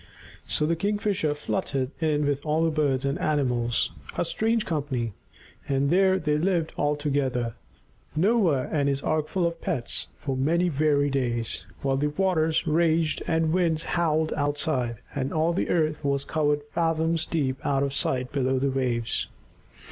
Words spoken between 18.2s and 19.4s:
below the waves.